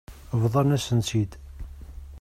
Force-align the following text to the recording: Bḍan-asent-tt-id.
Bḍan-asent-tt-id. 0.41 1.31